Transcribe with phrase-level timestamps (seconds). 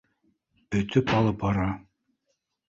[0.79, 1.67] Өтөп алып бара!